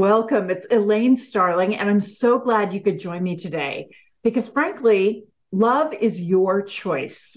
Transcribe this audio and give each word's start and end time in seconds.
Welcome. 0.00 0.48
It's 0.48 0.66
Elaine 0.70 1.14
Starling, 1.14 1.76
and 1.76 1.90
I'm 1.90 2.00
so 2.00 2.38
glad 2.38 2.72
you 2.72 2.80
could 2.80 2.98
join 2.98 3.22
me 3.22 3.36
today 3.36 3.90
because, 4.24 4.48
frankly, 4.48 5.24
love 5.52 5.92
is 5.92 6.22
your 6.22 6.62
choice. 6.62 7.36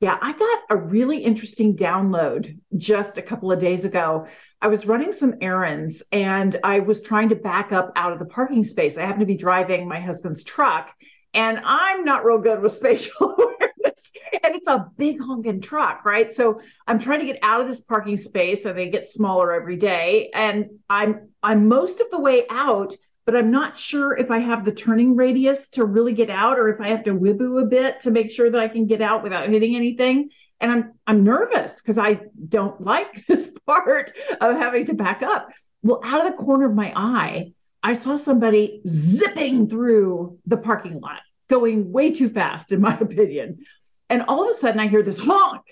Yeah, 0.00 0.18
I 0.20 0.32
got 0.32 0.62
a 0.68 0.76
really 0.76 1.18
interesting 1.18 1.76
download 1.76 2.58
just 2.76 3.18
a 3.18 3.22
couple 3.22 3.52
of 3.52 3.60
days 3.60 3.84
ago. 3.84 4.26
I 4.60 4.66
was 4.66 4.84
running 4.84 5.12
some 5.12 5.36
errands 5.40 6.02
and 6.10 6.58
I 6.64 6.80
was 6.80 7.02
trying 7.02 7.28
to 7.28 7.36
back 7.36 7.70
up 7.70 7.92
out 7.94 8.12
of 8.12 8.18
the 8.18 8.24
parking 8.24 8.64
space. 8.64 8.98
I 8.98 9.02
happened 9.02 9.20
to 9.20 9.26
be 9.26 9.36
driving 9.36 9.86
my 9.86 10.00
husband's 10.00 10.42
truck, 10.42 10.92
and 11.34 11.60
I'm 11.64 12.04
not 12.04 12.24
real 12.24 12.38
good 12.38 12.60
with 12.60 12.72
spatial 12.72 13.34
awareness. 13.38 14.12
And 14.42 14.54
it's 14.54 14.66
a 14.66 14.90
big 14.96 15.20
honking 15.20 15.60
truck, 15.60 16.04
right? 16.04 16.30
So 16.30 16.60
I'm 16.86 16.98
trying 16.98 17.20
to 17.20 17.26
get 17.26 17.38
out 17.42 17.60
of 17.60 17.68
this 17.68 17.80
parking 17.80 18.16
space, 18.16 18.64
and 18.64 18.76
they 18.76 18.88
get 18.90 19.10
smaller 19.10 19.52
every 19.52 19.76
day. 19.76 20.30
And 20.34 20.66
I'm 20.90 21.30
I'm 21.42 21.68
most 21.68 22.00
of 22.00 22.10
the 22.10 22.20
way 22.20 22.44
out, 22.50 22.94
but 23.24 23.36
I'm 23.36 23.50
not 23.50 23.78
sure 23.78 24.16
if 24.16 24.30
I 24.30 24.38
have 24.38 24.64
the 24.64 24.72
turning 24.72 25.16
radius 25.16 25.68
to 25.70 25.84
really 25.84 26.12
get 26.12 26.30
out 26.30 26.58
or 26.58 26.68
if 26.68 26.80
I 26.80 26.88
have 26.88 27.04
to 27.04 27.14
wiboo 27.14 27.62
a 27.62 27.66
bit 27.66 28.00
to 28.00 28.10
make 28.10 28.30
sure 28.30 28.50
that 28.50 28.60
I 28.60 28.68
can 28.68 28.86
get 28.86 29.00
out 29.00 29.22
without 29.22 29.48
hitting 29.48 29.76
anything. 29.76 30.30
And 30.60 30.70
I'm 30.70 30.92
I'm 31.06 31.24
nervous 31.24 31.76
because 31.76 31.98
I 31.98 32.20
don't 32.48 32.80
like 32.80 33.26
this 33.26 33.48
part 33.66 34.12
of 34.40 34.56
having 34.56 34.86
to 34.86 34.94
back 34.94 35.22
up. 35.22 35.48
Well, 35.82 36.00
out 36.04 36.24
of 36.24 36.30
the 36.30 36.42
corner 36.42 36.66
of 36.66 36.74
my 36.74 36.92
eye, 36.94 37.52
I 37.82 37.94
saw 37.94 38.16
somebody 38.16 38.80
zipping 38.86 39.68
through 39.68 40.38
the 40.46 40.56
parking 40.56 41.00
lot, 41.00 41.20
going 41.48 41.92
way 41.92 42.12
too 42.12 42.28
fast, 42.28 42.72
in 42.72 42.80
my 42.80 42.96
opinion. 43.00 43.64
And 44.08 44.22
all 44.22 44.48
of 44.48 44.54
a 44.54 44.58
sudden, 44.58 44.80
I 44.80 44.88
hear 44.88 45.02
this 45.02 45.18
honk. 45.18 45.62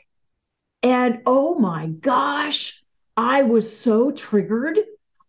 And 0.83 1.21
oh 1.27 1.59
my 1.59 1.87
gosh, 1.87 2.83
I 3.17 3.43
was 3.43 3.79
so 3.79 4.11
triggered 4.11 4.79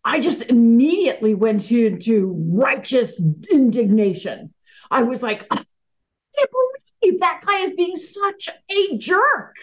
I 0.04 0.20
just 0.20 0.42
immediately 0.42 1.34
went 1.34 1.70
into 1.70 2.34
righteous 2.50 3.20
indignation. 3.50 4.52
I 4.90 5.02
was 5.02 5.22
like, 5.22 5.46
I 5.50 5.56
can't 5.56 6.50
believe 7.00 7.20
that 7.20 7.42
guy 7.46 7.58
is 7.60 7.72
being 7.74 7.96
such 7.96 8.48
a 8.68 8.96
jerk. 8.98 9.54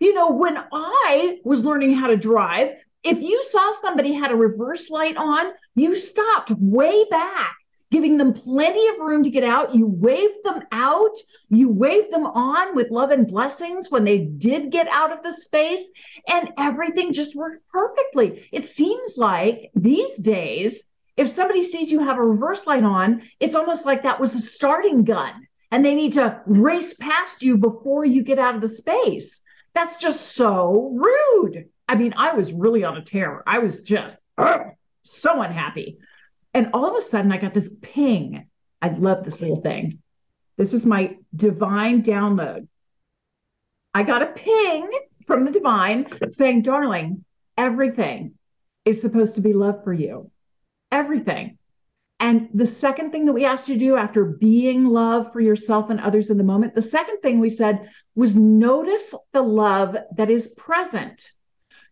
You 0.00 0.12
know, 0.12 0.32
when 0.32 0.58
I 0.72 1.38
was 1.44 1.64
learning 1.64 1.94
how 1.94 2.08
to 2.08 2.16
drive, 2.16 2.76
if 3.06 3.22
you 3.22 3.42
saw 3.44 3.72
somebody 3.72 4.12
had 4.12 4.32
a 4.32 4.36
reverse 4.36 4.90
light 4.90 5.16
on, 5.16 5.52
you 5.74 5.94
stopped 5.94 6.50
way 6.50 7.04
back 7.10 7.54
giving 7.90 8.16
them 8.16 8.32
plenty 8.32 8.86
of 8.88 8.98
room 8.98 9.22
to 9.22 9.30
get 9.30 9.44
out. 9.44 9.74
You 9.74 9.86
waved 9.86 10.44
them 10.44 10.62
out. 10.72 11.16
You 11.48 11.68
waved 11.68 12.12
them 12.12 12.26
on 12.26 12.74
with 12.74 12.90
love 12.90 13.10
and 13.10 13.26
blessings 13.26 13.90
when 13.90 14.04
they 14.04 14.18
did 14.18 14.70
get 14.70 14.88
out 14.88 15.12
of 15.12 15.22
the 15.22 15.32
space, 15.32 15.88
and 16.28 16.52
everything 16.58 17.12
just 17.12 17.36
worked 17.36 17.66
perfectly. 17.68 18.48
It 18.52 18.66
seems 18.66 19.16
like 19.16 19.70
these 19.74 20.16
days, 20.16 20.82
if 21.16 21.28
somebody 21.28 21.62
sees 21.62 21.92
you 21.92 22.00
have 22.00 22.18
a 22.18 22.22
reverse 22.22 22.66
light 22.66 22.84
on, 22.84 23.22
it's 23.40 23.54
almost 23.54 23.86
like 23.86 24.02
that 24.02 24.20
was 24.20 24.34
a 24.34 24.40
starting 24.40 25.04
gun 25.04 25.46
and 25.70 25.84
they 25.84 25.94
need 25.94 26.12
to 26.14 26.40
race 26.46 26.94
past 26.94 27.42
you 27.42 27.56
before 27.56 28.04
you 28.04 28.22
get 28.22 28.38
out 28.38 28.54
of 28.54 28.60
the 28.60 28.68
space. 28.68 29.42
That's 29.74 29.96
just 29.96 30.34
so 30.34 30.92
rude. 30.94 31.68
I 31.88 31.94
mean, 31.94 32.14
I 32.16 32.34
was 32.34 32.52
really 32.52 32.84
on 32.84 32.96
a 32.96 33.02
tear. 33.02 33.42
I 33.46 33.58
was 33.58 33.80
just 33.80 34.18
so 35.02 35.40
unhappy. 35.40 35.98
And 36.52 36.70
all 36.72 36.86
of 36.86 36.96
a 36.96 37.02
sudden, 37.02 37.32
I 37.32 37.36
got 37.36 37.54
this 37.54 37.70
ping. 37.82 38.48
I 38.82 38.88
love 38.88 39.24
this 39.24 39.40
little 39.40 39.60
thing. 39.60 40.02
This 40.56 40.74
is 40.74 40.86
my 40.86 41.16
divine 41.34 42.02
download. 42.02 42.66
I 43.94 44.02
got 44.02 44.22
a 44.22 44.26
ping 44.26 44.90
from 45.26 45.44
the 45.44 45.50
divine 45.50 46.06
saying, 46.30 46.62
darling, 46.62 47.24
everything 47.56 48.34
is 48.84 49.00
supposed 49.00 49.34
to 49.34 49.40
be 49.40 49.52
love 49.52 49.84
for 49.84 49.92
you. 49.92 50.30
Everything. 50.90 51.58
And 52.18 52.48
the 52.54 52.66
second 52.66 53.10
thing 53.12 53.26
that 53.26 53.32
we 53.34 53.44
asked 53.44 53.68
you 53.68 53.74
to 53.74 53.84
do 53.84 53.96
after 53.96 54.24
being 54.24 54.84
love 54.84 55.32
for 55.32 55.40
yourself 55.40 55.90
and 55.90 56.00
others 56.00 56.30
in 56.30 56.38
the 56.38 56.44
moment, 56.44 56.74
the 56.74 56.82
second 56.82 57.18
thing 57.20 57.38
we 57.38 57.50
said 57.50 57.90
was 58.14 58.36
notice 58.36 59.14
the 59.32 59.42
love 59.42 59.96
that 60.16 60.30
is 60.30 60.48
present. 60.48 61.32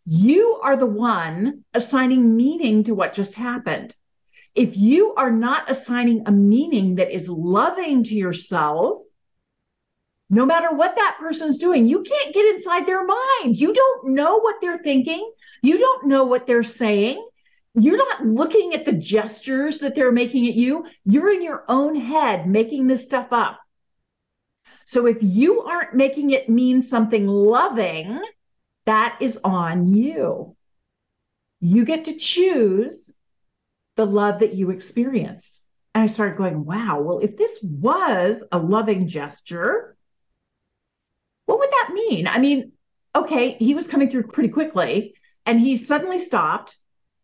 You 0.06 0.60
are 0.62 0.76
the 0.76 0.86
one 0.86 1.64
assigning 1.72 2.36
meaning 2.36 2.84
to 2.84 2.94
what 2.94 3.12
just 3.12 3.34
happened 3.34 3.94
if 4.54 4.76
you 4.76 5.14
are 5.14 5.32
not 5.32 5.70
assigning 5.70 6.22
a 6.26 6.32
meaning 6.32 6.96
that 6.96 7.12
is 7.12 7.28
loving 7.28 8.04
to 8.04 8.14
yourself, 8.14 8.98
no 10.30 10.46
matter 10.46 10.74
what 10.74 10.96
that 10.96 11.16
person's 11.20 11.58
doing, 11.58 11.86
you 11.86 12.02
can't 12.02 12.34
get 12.34 12.54
inside 12.54 12.86
their 12.86 13.04
mind. 13.04 13.56
You 13.56 13.72
don't 13.74 14.14
know 14.14 14.38
what 14.38 14.56
they're 14.60 14.82
thinking. 14.82 15.30
You 15.62 15.78
don't 15.78 16.06
know 16.06 16.24
what 16.24 16.46
they're 16.46 16.62
saying. 16.62 17.24
You're 17.74 17.96
not 17.96 18.24
looking 18.24 18.74
at 18.74 18.84
the 18.84 18.92
gestures 18.92 19.80
that 19.80 19.96
they're 19.96 20.12
making 20.12 20.46
at 20.46 20.54
you. 20.54 20.86
You're 21.04 21.32
in 21.32 21.42
your 21.42 21.64
own 21.68 21.96
head 21.96 22.46
making 22.46 22.86
this 22.86 23.04
stuff 23.04 23.28
up. 23.32 23.58
So 24.86 25.06
if 25.06 25.18
you 25.20 25.62
aren't 25.62 25.94
making 25.94 26.30
it 26.30 26.48
mean 26.48 26.82
something 26.82 27.26
loving, 27.26 28.22
that 28.86 29.18
is 29.20 29.38
on 29.42 29.86
you. 29.86 30.56
You 31.60 31.84
get 31.84 32.06
to 32.06 32.16
choose 32.16 33.12
the 33.96 34.06
love 34.06 34.40
that 34.40 34.54
you 34.54 34.70
experience. 34.70 35.60
And 35.94 36.02
I 36.02 36.06
started 36.06 36.36
going, 36.36 36.64
wow, 36.64 37.00
well, 37.00 37.20
if 37.20 37.36
this 37.36 37.60
was 37.62 38.42
a 38.50 38.58
loving 38.58 39.06
gesture, 39.08 39.96
what 41.46 41.58
would 41.58 41.70
that 41.70 41.90
mean? 41.94 42.26
I 42.26 42.38
mean, 42.38 42.72
okay, 43.14 43.56
he 43.58 43.74
was 43.74 43.86
coming 43.86 44.10
through 44.10 44.24
pretty 44.24 44.48
quickly 44.48 45.14
and 45.46 45.60
he 45.60 45.76
suddenly 45.76 46.18
stopped 46.18 46.76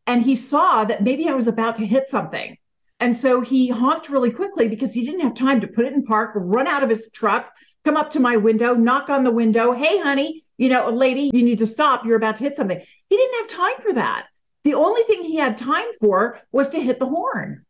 and 0.07 0.23
he 0.23 0.37
saw 0.37 0.85
that 0.85 1.03
maybe 1.03 1.29
I 1.29 1.35
was 1.35 1.49
about 1.49 1.77
to 1.77 1.87
hit 1.87 2.09
something. 2.09 2.57
And 3.01 3.17
so 3.17 3.41
he 3.41 3.69
honked 3.69 4.11
really 4.11 4.31
quickly 4.31 4.69
because 4.69 4.93
he 4.93 5.05
didn't 5.05 5.23
have 5.23 5.35
time 5.35 5.63
to 5.63 5.67
put 5.67 5.87
it 5.87 5.95
in 5.95 6.05
park, 6.05 6.33
run 6.35 6.67
out 6.67 6.83
of 6.83 6.91
his 6.91 7.09
truck, 7.13 7.51
come 7.85 7.97
up 7.97 8.11
to 8.11 8.21
my 8.21 8.37
window, 8.37 8.75
knock 8.75 9.09
on 9.09 9.25
the 9.25 9.31
window. 9.31 9.73
Hey, 9.73 9.99
honey, 9.99 10.45
you 10.61 10.69
know, 10.69 10.87
a 10.87 10.91
lady, 10.91 11.31
you 11.33 11.43
need 11.43 11.61
to 11.61 11.67
stop. 11.67 12.05
You're 12.05 12.19
about 12.19 12.37
to 12.37 12.45
hit 12.45 12.59
something. 12.59 12.79
He 13.09 13.17
didn't 13.17 13.39
have 13.39 13.59
time 13.59 13.83
for 13.83 13.95
that. 13.95 14.27
The 14.65 14.75
only 14.75 15.03
thing 15.05 15.23
he 15.23 15.37
had 15.37 15.57
time 15.57 15.87
for 15.99 16.39
was 16.53 16.69
to 16.69 16.81
hit 16.81 16.99
the 16.99 17.07
horn. 17.07 17.65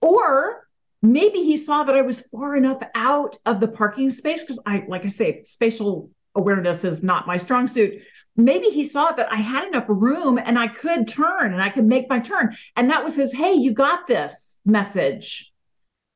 Or 0.00 0.66
maybe 1.02 1.40
he 1.40 1.58
saw 1.58 1.84
that 1.84 1.94
I 1.94 2.00
was 2.00 2.22
far 2.32 2.56
enough 2.56 2.82
out 2.94 3.36
of 3.44 3.60
the 3.60 3.68
parking 3.68 4.10
space 4.10 4.40
because 4.40 4.58
I, 4.64 4.86
like 4.88 5.04
I 5.04 5.08
say, 5.08 5.44
spatial 5.44 6.12
awareness 6.34 6.82
is 6.82 7.02
not 7.02 7.26
my 7.26 7.36
strong 7.36 7.68
suit. 7.68 8.00
Maybe 8.36 8.70
he 8.70 8.84
saw 8.84 9.12
that 9.12 9.30
I 9.30 9.36
had 9.36 9.68
enough 9.68 9.84
room 9.88 10.38
and 10.42 10.58
I 10.58 10.68
could 10.68 11.08
turn 11.08 11.52
and 11.52 11.60
I 11.60 11.68
could 11.68 11.84
make 11.84 12.08
my 12.08 12.20
turn. 12.20 12.56
And 12.74 12.88
that 12.88 13.04
was 13.04 13.14
his, 13.14 13.34
hey, 13.34 13.52
you 13.52 13.74
got 13.74 14.06
this 14.06 14.56
message. 14.64 15.52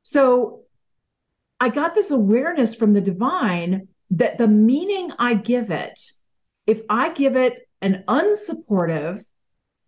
So 0.00 0.62
I 1.60 1.68
got 1.68 1.94
this 1.94 2.10
awareness 2.10 2.74
from 2.74 2.94
the 2.94 3.02
divine 3.02 3.88
that 4.12 4.38
the 4.38 4.48
meaning 4.48 5.12
I 5.18 5.34
give 5.34 5.70
it, 5.70 6.00
if 6.66 6.82
I 6.88 7.10
give 7.10 7.36
it 7.36 7.68
an 7.80 8.04
unsupportive, 8.08 9.24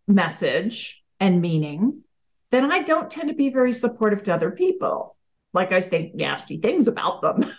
message 0.06 1.02
and 1.20 1.40
meaning, 1.40 2.02
then 2.50 2.70
I 2.70 2.82
don't 2.82 3.10
tend 3.10 3.28
to 3.28 3.34
be 3.34 3.50
very 3.50 3.72
supportive 3.72 4.24
to 4.24 4.34
other 4.34 4.50
people. 4.50 5.16
Like 5.52 5.72
I 5.72 5.80
think 5.80 6.14
nasty 6.14 6.58
things 6.58 6.88
about 6.88 7.22
them. 7.22 7.42
and 7.42 7.50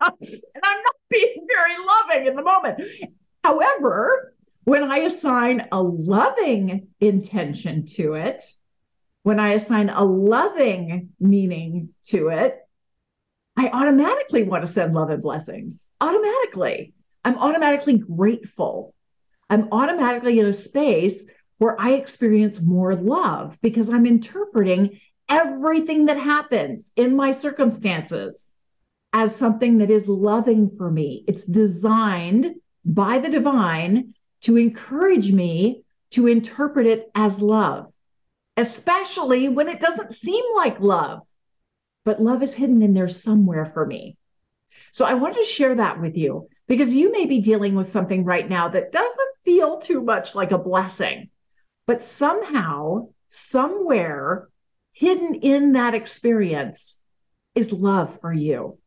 I'm 0.00 0.82
not 0.82 0.94
being 1.10 1.46
very 1.46 1.74
loving 1.86 2.26
in 2.26 2.36
the 2.36 2.42
moment. 2.42 2.80
However, 3.44 4.34
when 4.64 4.90
I 4.90 4.98
assign 4.98 5.68
a 5.72 5.80
loving 5.80 6.88
intention 7.00 7.86
to 7.94 8.14
it, 8.14 8.42
when 9.22 9.40
I 9.40 9.54
assign 9.54 9.88
a 9.88 10.04
loving 10.04 11.10
meaning 11.20 11.90
to 12.06 12.28
it, 12.28 12.58
I 13.58 13.70
automatically 13.70 14.44
want 14.44 14.64
to 14.64 14.70
send 14.70 14.94
love 14.94 15.10
and 15.10 15.20
blessings. 15.20 15.88
Automatically. 16.00 16.94
I'm 17.24 17.36
automatically 17.38 17.98
grateful. 17.98 18.94
I'm 19.50 19.68
automatically 19.72 20.38
in 20.38 20.46
a 20.46 20.52
space 20.52 21.24
where 21.58 21.78
I 21.78 21.94
experience 21.94 22.62
more 22.62 22.94
love 22.94 23.58
because 23.60 23.88
I'm 23.88 24.06
interpreting 24.06 25.00
everything 25.28 26.06
that 26.06 26.18
happens 26.18 26.92
in 26.94 27.16
my 27.16 27.32
circumstances 27.32 28.52
as 29.12 29.34
something 29.34 29.78
that 29.78 29.90
is 29.90 30.06
loving 30.06 30.70
for 30.70 30.88
me. 30.88 31.24
It's 31.26 31.44
designed 31.44 32.54
by 32.84 33.18
the 33.18 33.28
divine 33.28 34.14
to 34.42 34.56
encourage 34.56 35.32
me 35.32 35.82
to 36.12 36.28
interpret 36.28 36.86
it 36.86 37.10
as 37.16 37.40
love, 37.40 37.92
especially 38.56 39.48
when 39.48 39.68
it 39.68 39.80
doesn't 39.80 40.14
seem 40.14 40.44
like 40.54 40.78
love. 40.78 41.22
But 42.08 42.22
love 42.22 42.42
is 42.42 42.54
hidden 42.54 42.80
in 42.80 42.94
there 42.94 43.06
somewhere 43.06 43.66
for 43.66 43.84
me. 43.84 44.16
So 44.92 45.04
I 45.04 45.12
wanted 45.12 45.40
to 45.40 45.44
share 45.44 45.74
that 45.74 46.00
with 46.00 46.16
you 46.16 46.48
because 46.66 46.94
you 46.94 47.12
may 47.12 47.26
be 47.26 47.42
dealing 47.42 47.74
with 47.74 47.92
something 47.92 48.24
right 48.24 48.48
now 48.48 48.70
that 48.70 48.92
doesn't 48.92 49.36
feel 49.44 49.78
too 49.78 50.00
much 50.00 50.34
like 50.34 50.50
a 50.50 50.56
blessing, 50.56 51.28
but 51.86 52.02
somehow, 52.02 53.08
somewhere 53.28 54.48
hidden 54.92 55.34
in 55.34 55.72
that 55.72 55.94
experience 55.94 56.98
is 57.54 57.72
love 57.72 58.18
for 58.22 58.32
you. 58.32 58.78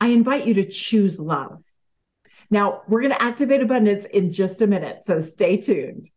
I 0.00 0.10
invite 0.10 0.46
you 0.46 0.54
to 0.54 0.68
choose 0.68 1.18
love. 1.18 1.60
Now, 2.48 2.82
we're 2.86 3.00
going 3.00 3.12
to 3.12 3.20
activate 3.20 3.60
abundance 3.60 4.04
in 4.04 4.30
just 4.30 4.62
a 4.62 4.68
minute, 4.68 5.02
so 5.02 5.18
stay 5.18 5.56
tuned. 5.56 6.08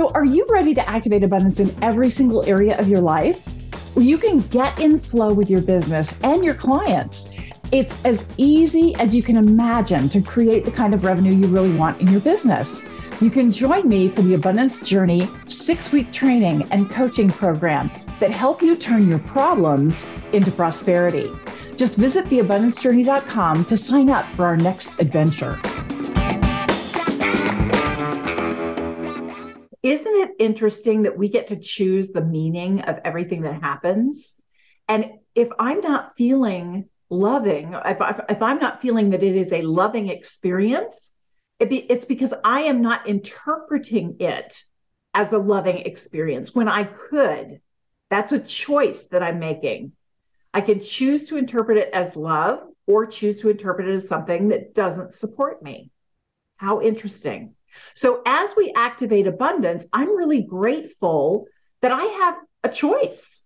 So, 0.00 0.08
are 0.14 0.24
you 0.24 0.46
ready 0.48 0.72
to 0.72 0.88
activate 0.88 1.22
abundance 1.22 1.60
in 1.60 1.76
every 1.82 2.08
single 2.08 2.42
area 2.46 2.74
of 2.78 2.88
your 2.88 3.02
life? 3.02 3.46
You 3.98 4.16
can 4.16 4.38
get 4.38 4.80
in 4.80 4.98
flow 4.98 5.34
with 5.34 5.50
your 5.50 5.60
business 5.60 6.18
and 6.22 6.42
your 6.42 6.54
clients. 6.54 7.36
It's 7.70 8.02
as 8.06 8.32
easy 8.38 8.94
as 8.94 9.14
you 9.14 9.22
can 9.22 9.36
imagine 9.36 10.08
to 10.08 10.22
create 10.22 10.64
the 10.64 10.70
kind 10.70 10.94
of 10.94 11.04
revenue 11.04 11.34
you 11.34 11.48
really 11.48 11.76
want 11.76 12.00
in 12.00 12.08
your 12.08 12.22
business. 12.22 12.82
You 13.20 13.28
can 13.28 13.52
join 13.52 13.90
me 13.90 14.08
for 14.08 14.22
the 14.22 14.32
Abundance 14.32 14.82
Journey 14.82 15.28
six 15.44 15.92
week 15.92 16.10
training 16.14 16.66
and 16.70 16.90
coaching 16.90 17.28
program 17.28 17.90
that 18.20 18.30
help 18.30 18.62
you 18.62 18.76
turn 18.76 19.06
your 19.06 19.18
problems 19.18 20.08
into 20.32 20.50
prosperity. 20.50 21.30
Just 21.76 21.98
visit 21.98 22.24
theabundancejourney.com 22.24 23.66
to 23.66 23.76
sign 23.76 24.08
up 24.08 24.24
for 24.34 24.46
our 24.46 24.56
next 24.56 24.98
adventure. 24.98 25.60
Isn't 29.82 30.06
it 30.06 30.30
interesting 30.38 31.02
that 31.02 31.16
we 31.16 31.28
get 31.28 31.48
to 31.48 31.56
choose 31.56 32.10
the 32.10 32.24
meaning 32.24 32.82
of 32.82 32.98
everything 33.04 33.42
that 33.42 33.62
happens? 33.62 34.34
And 34.88 35.12
if 35.34 35.48
I'm 35.58 35.80
not 35.80 36.16
feeling 36.16 36.88
loving, 37.08 37.72
if, 37.72 38.00
I, 38.00 38.22
if 38.28 38.42
I'm 38.42 38.58
not 38.58 38.82
feeling 38.82 39.10
that 39.10 39.22
it 39.22 39.36
is 39.36 39.52
a 39.52 39.62
loving 39.62 40.08
experience, 40.08 41.12
it 41.58 41.70
be, 41.70 41.78
it's 41.78 42.04
because 42.04 42.34
I 42.44 42.62
am 42.62 42.82
not 42.82 43.08
interpreting 43.08 44.16
it 44.20 44.62
as 45.14 45.32
a 45.32 45.38
loving 45.38 45.78
experience 45.78 46.54
when 46.54 46.68
I 46.68 46.84
could. 46.84 47.60
That's 48.10 48.32
a 48.32 48.38
choice 48.38 49.04
that 49.08 49.22
I'm 49.22 49.38
making. 49.38 49.92
I 50.52 50.60
can 50.60 50.80
choose 50.80 51.28
to 51.28 51.36
interpret 51.36 51.78
it 51.78 51.90
as 51.92 52.16
love 52.16 52.66
or 52.86 53.06
choose 53.06 53.40
to 53.40 53.50
interpret 53.50 53.88
it 53.88 53.94
as 53.94 54.08
something 54.08 54.48
that 54.48 54.74
doesn't 54.74 55.14
support 55.14 55.62
me. 55.62 55.90
How 56.56 56.80
interesting. 56.80 57.54
So, 57.94 58.22
as 58.26 58.54
we 58.56 58.72
activate 58.74 59.26
abundance, 59.26 59.86
I'm 59.92 60.16
really 60.16 60.42
grateful 60.42 61.46
that 61.82 61.92
I 61.92 62.02
have 62.04 62.36
a 62.64 62.68
choice. 62.68 63.42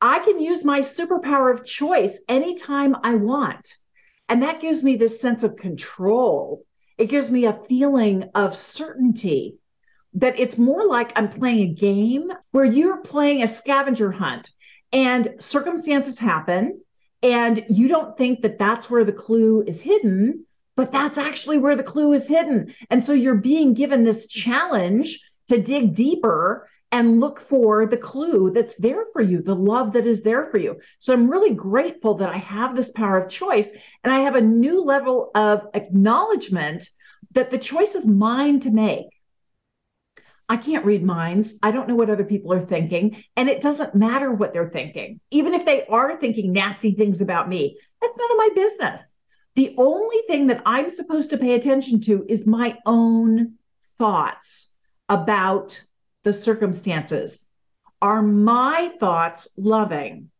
I 0.00 0.20
can 0.20 0.40
use 0.40 0.64
my 0.64 0.80
superpower 0.80 1.52
of 1.52 1.64
choice 1.64 2.20
anytime 2.28 2.96
I 3.02 3.14
want. 3.14 3.76
And 4.28 4.42
that 4.42 4.60
gives 4.60 4.82
me 4.82 4.96
this 4.96 5.20
sense 5.20 5.42
of 5.42 5.56
control 5.56 6.64
it 6.98 7.08
gives 7.08 7.30
me 7.30 7.46
a 7.46 7.60
feeling 7.68 8.24
of 8.34 8.56
certainty 8.56 9.56
that 10.14 10.38
it's 10.38 10.58
more 10.58 10.84
like 10.84 11.12
I'm 11.14 11.28
playing 11.28 11.70
a 11.70 11.74
game 11.74 12.32
where 12.50 12.64
you're 12.64 12.98
playing 12.98 13.42
a 13.42 13.48
scavenger 13.48 14.10
hunt 14.10 14.50
and 14.92 15.34
circumstances 15.38 16.18
happen 16.18 16.80
and 17.22 17.64
you 17.68 17.86
don't 17.86 18.18
think 18.18 18.42
that 18.42 18.58
that's 18.58 18.90
where 18.90 19.04
the 19.04 19.12
clue 19.12 19.62
is 19.62 19.80
hidden, 19.80 20.44
but 20.78 20.92
that's 20.92 21.18
actually 21.18 21.58
where 21.58 21.74
the 21.74 21.82
clue 21.82 22.12
is 22.12 22.28
hidden. 22.28 22.72
And 22.88 23.04
so 23.04 23.12
you're 23.12 23.34
being 23.34 23.74
given 23.74 24.04
this 24.04 24.28
challenge 24.28 25.18
to 25.48 25.60
dig 25.60 25.92
deeper 25.92 26.68
and 26.92 27.18
look 27.18 27.40
for 27.40 27.84
the 27.86 27.96
clue 27.96 28.52
that's 28.52 28.76
there 28.76 29.06
for 29.12 29.20
you, 29.20 29.42
the 29.42 29.56
love 29.56 29.94
that 29.94 30.06
is 30.06 30.22
there 30.22 30.46
for 30.46 30.58
you. 30.58 30.76
So 31.00 31.12
I'm 31.12 31.28
really 31.28 31.52
grateful 31.52 32.14
that 32.18 32.28
I 32.28 32.36
have 32.36 32.76
this 32.76 32.92
power 32.92 33.18
of 33.18 33.28
choice 33.28 33.68
and 34.04 34.12
I 34.12 34.20
have 34.20 34.36
a 34.36 34.40
new 34.40 34.80
level 34.80 35.32
of 35.34 35.66
acknowledgement 35.74 36.88
that 37.32 37.50
the 37.50 37.58
choice 37.58 37.96
is 37.96 38.06
mine 38.06 38.60
to 38.60 38.70
make. 38.70 39.08
I 40.48 40.58
can't 40.58 40.84
read 40.84 41.02
minds. 41.02 41.56
I 41.60 41.72
don't 41.72 41.88
know 41.88 41.96
what 41.96 42.08
other 42.08 42.24
people 42.24 42.52
are 42.52 42.64
thinking. 42.64 43.24
And 43.34 43.48
it 43.48 43.60
doesn't 43.60 43.96
matter 43.96 44.30
what 44.30 44.52
they're 44.52 44.70
thinking. 44.70 45.18
Even 45.32 45.54
if 45.54 45.66
they 45.66 45.86
are 45.86 46.16
thinking 46.20 46.52
nasty 46.52 46.92
things 46.92 47.20
about 47.20 47.48
me, 47.48 47.76
that's 48.00 48.16
none 48.16 48.30
of 48.30 48.36
my 48.36 48.48
business. 48.54 49.02
The 49.58 49.74
only 49.76 50.18
thing 50.28 50.46
that 50.46 50.62
I'm 50.64 50.88
supposed 50.88 51.30
to 51.30 51.36
pay 51.36 51.54
attention 51.54 52.00
to 52.02 52.24
is 52.28 52.46
my 52.46 52.78
own 52.86 53.54
thoughts 53.98 54.68
about 55.08 55.82
the 56.22 56.32
circumstances. 56.32 57.44
Are 58.00 58.22
my 58.22 58.92
thoughts 59.00 59.48
loving? 59.56 60.30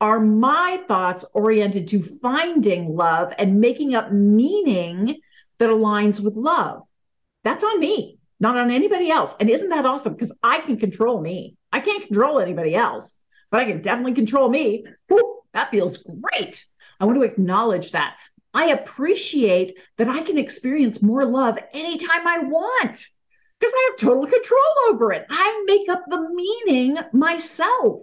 Are 0.00 0.18
my 0.18 0.82
thoughts 0.88 1.26
oriented 1.34 1.88
to 1.88 2.02
finding 2.02 2.96
love 2.96 3.34
and 3.38 3.60
making 3.60 3.94
up 3.94 4.12
meaning 4.12 5.20
that 5.58 5.68
aligns 5.68 6.18
with 6.18 6.34
love? 6.34 6.84
That's 7.44 7.64
on 7.64 7.78
me, 7.78 8.16
not 8.40 8.56
on 8.56 8.70
anybody 8.70 9.10
else. 9.10 9.36
And 9.38 9.50
isn't 9.50 9.68
that 9.68 9.84
awesome? 9.84 10.14
Because 10.14 10.32
I 10.42 10.60
can 10.60 10.78
control 10.78 11.20
me. 11.20 11.58
I 11.70 11.80
can't 11.80 12.06
control 12.06 12.40
anybody 12.40 12.74
else, 12.74 13.18
but 13.50 13.60
I 13.60 13.66
can 13.66 13.82
definitely 13.82 14.14
control 14.14 14.48
me. 14.48 14.86
That 15.52 15.70
feels 15.70 15.98
great. 15.98 16.64
I 16.98 17.04
want 17.04 17.18
to 17.18 17.24
acknowledge 17.24 17.92
that. 17.92 18.16
I 18.54 18.70
appreciate 18.70 19.76
that 19.98 20.08
I 20.08 20.22
can 20.22 20.38
experience 20.38 21.02
more 21.02 21.24
love 21.24 21.58
anytime 21.72 22.26
I 22.26 22.38
want 22.38 23.06
because 23.60 23.74
I 23.74 23.90
have 23.90 24.00
total 24.00 24.26
control 24.26 24.60
over 24.88 25.12
it. 25.12 25.26
I 25.28 25.64
make 25.66 25.88
up 25.88 26.04
the 26.08 26.28
meaning 26.30 26.98
myself 27.12 28.02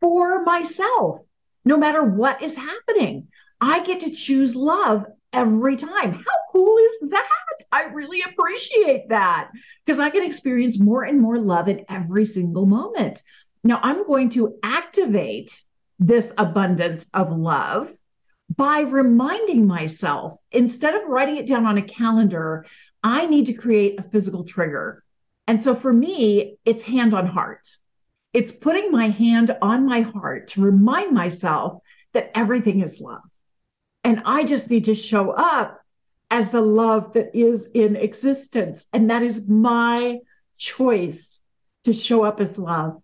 for 0.00 0.42
myself, 0.42 1.20
no 1.64 1.76
matter 1.76 2.02
what 2.02 2.42
is 2.42 2.56
happening. 2.56 3.28
I 3.60 3.84
get 3.84 4.00
to 4.00 4.10
choose 4.10 4.54
love 4.54 5.06
every 5.32 5.76
time. 5.76 6.12
How 6.12 6.52
cool 6.52 6.76
is 6.78 7.10
that? 7.10 7.28
I 7.72 7.84
really 7.84 8.22
appreciate 8.22 9.08
that 9.08 9.50
because 9.84 9.98
I 9.98 10.10
can 10.10 10.24
experience 10.24 10.78
more 10.78 11.02
and 11.04 11.20
more 11.20 11.38
love 11.38 11.68
in 11.68 11.84
every 11.88 12.24
single 12.24 12.66
moment. 12.66 13.22
Now, 13.64 13.80
I'm 13.82 14.06
going 14.06 14.30
to 14.30 14.56
activate 14.62 15.60
this 15.98 16.32
abundance 16.38 17.06
of 17.12 17.36
love 17.36 17.92
by 18.58 18.80
reminding 18.80 19.66
myself 19.66 20.38
instead 20.50 20.94
of 20.94 21.08
writing 21.08 21.38
it 21.38 21.46
down 21.46 21.64
on 21.64 21.78
a 21.78 21.82
calendar 21.82 22.66
I 23.02 23.26
need 23.26 23.46
to 23.46 23.54
create 23.54 23.98
a 23.98 24.02
physical 24.02 24.44
trigger. 24.44 25.04
And 25.46 25.62
so 25.62 25.74
for 25.74 25.92
me, 25.92 26.58
it's 26.64 26.82
hand 26.82 27.14
on 27.14 27.26
heart. 27.26 27.66
It's 28.32 28.52
putting 28.52 28.90
my 28.90 29.08
hand 29.08 29.56
on 29.62 29.86
my 29.86 30.02
heart 30.02 30.48
to 30.48 30.60
remind 30.60 31.12
myself 31.12 31.80
that 32.12 32.30
everything 32.34 32.82
is 32.82 33.00
love. 33.00 33.22
And 34.04 34.22
I 34.24 34.44
just 34.44 34.70
need 34.70 34.86
to 34.86 34.94
show 34.94 35.30
up 35.30 35.80
as 36.30 36.50
the 36.50 36.60
love 36.60 37.14
that 37.14 37.34
is 37.34 37.66
in 37.72 37.96
existence. 37.96 38.86
And 38.92 39.10
that 39.10 39.22
is 39.22 39.46
my 39.46 40.18
choice 40.56 41.40
to 41.84 41.92
show 41.92 42.24
up 42.24 42.40
as 42.40 42.58
love. 42.58 43.00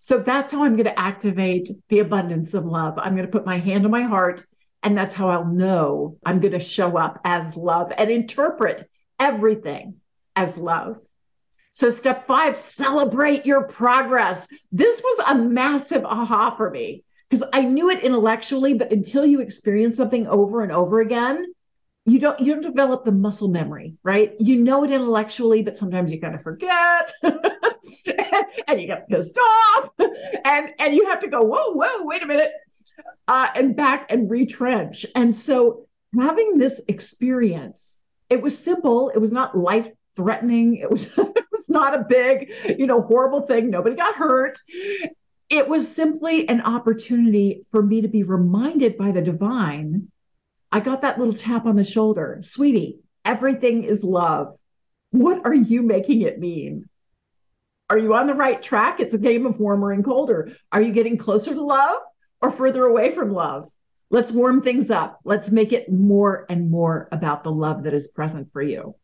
So 0.00 0.18
that's 0.18 0.52
how 0.52 0.64
I'm 0.64 0.74
going 0.74 0.84
to 0.84 0.98
activate 0.98 1.70
the 1.88 2.00
abundance 2.00 2.54
of 2.54 2.66
love. 2.66 2.98
I'm 2.98 3.14
going 3.14 3.26
to 3.26 3.32
put 3.32 3.46
my 3.46 3.58
hand 3.58 3.84
on 3.84 3.90
my 3.90 4.02
heart, 4.02 4.44
and 4.82 4.96
that's 4.96 5.14
how 5.14 5.28
I'll 5.28 5.44
know 5.44 6.18
I'm 6.24 6.40
going 6.40 6.52
to 6.52 6.60
show 6.60 6.96
up 6.96 7.20
as 7.24 7.56
love 7.56 7.92
and 7.96 8.10
interpret 8.10 8.88
everything 9.18 9.96
as 10.34 10.56
love. 10.56 10.98
So, 11.70 11.88
step 11.90 12.26
five, 12.26 12.58
celebrate 12.58 13.46
your 13.46 13.62
progress. 13.62 14.46
This 14.72 15.00
was 15.00 15.24
a 15.26 15.34
massive 15.34 16.04
aha 16.04 16.54
for 16.56 16.70
me 16.70 17.04
because 17.30 17.48
I 17.52 17.62
knew 17.62 17.88
it 17.88 18.02
intellectually, 18.02 18.74
but 18.74 18.92
until 18.92 19.24
you 19.24 19.40
experience 19.40 19.96
something 19.96 20.26
over 20.26 20.62
and 20.62 20.70
over 20.70 21.00
again, 21.00 21.46
you 22.04 22.18
don't 22.18 22.40
you 22.40 22.52
don't 22.52 22.62
develop 22.62 23.04
the 23.04 23.12
muscle 23.12 23.48
memory, 23.48 23.94
right? 24.02 24.34
You 24.38 24.56
know 24.56 24.84
it 24.84 24.90
intellectually, 24.90 25.62
but 25.62 25.76
sometimes 25.76 26.12
you 26.12 26.20
kind 26.20 26.34
of 26.34 26.42
forget, 26.42 27.12
and 27.22 28.80
you 28.80 28.86
get 28.86 29.08
pissed 29.08 29.38
off, 29.38 29.90
and 30.44 30.70
and 30.78 30.94
you 30.94 31.08
have 31.08 31.20
to 31.20 31.28
go, 31.28 31.42
whoa, 31.42 31.72
whoa, 31.72 32.04
wait 32.04 32.22
a 32.22 32.26
minute, 32.26 32.50
uh, 33.28 33.48
and 33.54 33.76
back 33.76 34.10
and 34.10 34.30
retrench. 34.30 35.06
And 35.14 35.34
so 35.34 35.86
having 36.18 36.58
this 36.58 36.80
experience 36.88 38.00
it 38.32 38.40
was 38.40 38.58
simple. 38.58 39.10
It 39.10 39.18
was 39.18 39.30
not 39.30 39.56
life 39.56 39.88
threatening. 40.16 40.76
It 40.76 40.90
was 40.90 41.04
it 41.18 41.44
was 41.52 41.68
not 41.68 41.94
a 41.94 42.06
big, 42.08 42.50
you 42.78 42.86
know, 42.86 43.02
horrible 43.02 43.42
thing. 43.42 43.68
Nobody 43.68 43.94
got 43.94 44.14
hurt. 44.14 44.58
It 45.50 45.68
was 45.68 45.94
simply 45.94 46.48
an 46.48 46.62
opportunity 46.62 47.66
for 47.70 47.82
me 47.82 48.00
to 48.00 48.08
be 48.08 48.22
reminded 48.22 48.96
by 48.96 49.12
the 49.12 49.20
divine. 49.20 50.10
I 50.72 50.80
got 50.80 51.02
that 51.02 51.18
little 51.18 51.34
tap 51.34 51.66
on 51.66 51.76
the 51.76 51.84
shoulder. 51.84 52.38
Sweetie, 52.42 53.00
everything 53.26 53.84
is 53.84 54.02
love. 54.02 54.56
What 55.10 55.44
are 55.44 55.54
you 55.54 55.82
making 55.82 56.22
it 56.22 56.40
mean? 56.40 56.88
Are 57.90 57.98
you 57.98 58.14
on 58.14 58.26
the 58.26 58.34
right 58.34 58.60
track? 58.60 58.98
It's 58.98 59.12
a 59.12 59.18
game 59.18 59.44
of 59.44 59.60
warmer 59.60 59.92
and 59.92 60.02
colder. 60.02 60.52
Are 60.72 60.80
you 60.80 60.92
getting 60.92 61.18
closer 61.18 61.52
to 61.52 61.62
love 61.62 61.98
or 62.40 62.50
further 62.50 62.86
away 62.86 63.14
from 63.14 63.34
love? 63.34 63.70
Let's 64.08 64.32
warm 64.32 64.62
things 64.62 64.90
up. 64.90 65.20
Let's 65.24 65.50
make 65.50 65.72
it 65.72 65.92
more 65.92 66.46
and 66.48 66.70
more 66.70 67.06
about 67.12 67.44
the 67.44 67.52
love 67.52 67.82
that 67.82 67.92
is 67.92 68.08
present 68.08 68.50
for 68.54 68.62
you. 68.62 68.94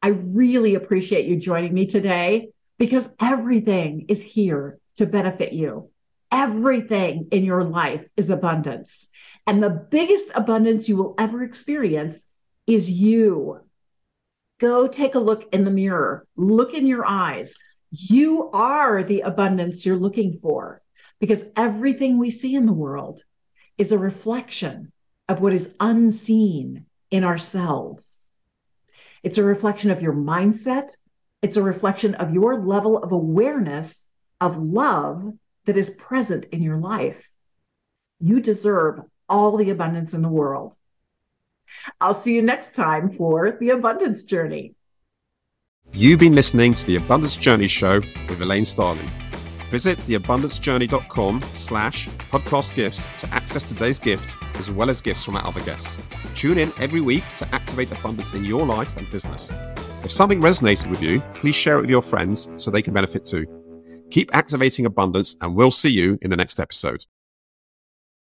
I 0.00 0.08
really 0.08 0.76
appreciate 0.76 1.26
you 1.26 1.36
joining 1.36 1.74
me 1.74 1.86
today 1.86 2.50
because 2.78 3.08
everything 3.20 4.06
is 4.08 4.22
here 4.22 4.78
to 4.96 5.06
benefit 5.06 5.52
you. 5.52 5.90
Everything 6.30 7.28
in 7.30 7.44
your 7.44 7.64
life 7.64 8.04
is 8.16 8.30
abundance. 8.30 9.08
And 9.46 9.62
the 9.62 9.70
biggest 9.70 10.26
abundance 10.34 10.88
you 10.88 10.96
will 10.96 11.14
ever 11.18 11.42
experience 11.42 12.24
is 12.66 12.90
you. 12.90 13.60
Go 14.60 14.88
take 14.88 15.14
a 15.14 15.20
look 15.20 15.48
in 15.52 15.64
the 15.64 15.70
mirror, 15.70 16.26
look 16.36 16.74
in 16.74 16.86
your 16.86 17.06
eyes. 17.06 17.54
You 17.90 18.50
are 18.50 19.02
the 19.02 19.20
abundance 19.22 19.86
you're 19.86 19.96
looking 19.96 20.38
for 20.42 20.82
because 21.20 21.42
everything 21.56 22.18
we 22.18 22.30
see 22.30 22.54
in 22.54 22.66
the 22.66 22.72
world 22.72 23.22
is 23.78 23.92
a 23.92 23.98
reflection 23.98 24.92
of 25.28 25.40
what 25.40 25.52
is 25.52 25.72
unseen 25.80 26.86
in 27.10 27.24
ourselves. 27.24 28.28
It's 29.22 29.38
a 29.38 29.42
reflection 29.42 29.90
of 29.90 30.02
your 30.02 30.12
mindset. 30.12 30.90
It's 31.40 31.56
a 31.56 31.62
reflection 31.62 32.14
of 32.16 32.34
your 32.34 32.60
level 32.60 32.98
of 32.98 33.12
awareness 33.12 34.06
of 34.40 34.58
love 34.58 35.32
that 35.68 35.76
is 35.76 35.90
present 35.90 36.46
in 36.50 36.62
your 36.62 36.78
life. 36.78 37.22
You 38.20 38.40
deserve 38.40 39.02
all 39.28 39.56
the 39.58 39.68
abundance 39.68 40.14
in 40.14 40.22
the 40.22 40.28
world. 40.28 40.74
I'll 42.00 42.14
see 42.14 42.34
you 42.34 42.40
next 42.40 42.74
time 42.74 43.10
for 43.12 43.56
the 43.60 43.70
Abundance 43.70 44.22
Journey. 44.22 44.74
You've 45.92 46.20
been 46.20 46.34
listening 46.34 46.72
to 46.72 46.86
the 46.86 46.96
Abundance 46.96 47.36
Journey 47.36 47.68
Show 47.68 47.96
with 48.00 48.40
Elaine 48.40 48.64
Starling. 48.64 49.10
Visit 49.68 49.98
theabundancejourney.com 49.98 51.42
slash 51.42 52.08
podcast 52.08 52.74
gifts 52.74 53.06
to 53.20 53.28
access 53.34 53.62
today's 53.62 53.98
gift 53.98 54.42
as 54.58 54.70
well 54.70 54.88
as 54.88 55.02
gifts 55.02 55.26
from 55.26 55.36
our 55.36 55.46
other 55.46 55.60
guests. 55.60 56.02
Tune 56.34 56.56
in 56.56 56.72
every 56.78 57.02
week 57.02 57.28
to 57.34 57.54
activate 57.54 57.92
abundance 57.92 58.32
in 58.32 58.42
your 58.46 58.64
life 58.64 58.96
and 58.96 59.10
business. 59.10 59.52
If 60.02 60.12
something 60.12 60.40
resonated 60.40 60.88
with 60.88 61.02
you, 61.02 61.20
please 61.34 61.54
share 61.54 61.76
it 61.76 61.82
with 61.82 61.90
your 61.90 62.00
friends 62.02 62.50
so 62.56 62.70
they 62.70 62.80
can 62.80 62.94
benefit 62.94 63.26
too. 63.26 63.46
Keep 64.10 64.34
activating 64.34 64.86
abundance 64.86 65.36
and 65.40 65.54
we'll 65.54 65.70
see 65.70 65.90
you 65.90 66.18
in 66.22 66.30
the 66.30 66.36
next 66.36 66.58
episode. 66.58 67.04